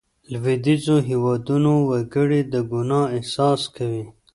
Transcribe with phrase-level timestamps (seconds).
[0.31, 4.03] لوېدیځو هېوادونو وګړي د ګناه احساس کوي.